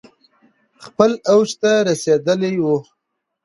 [0.85, 2.75] خپل اوج ته رسیدلي ؤ